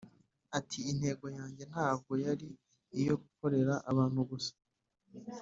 [0.57, 2.49] ati: “intego yanjye ntabwo yari
[2.99, 4.53] iyo gukorera abantu gusa,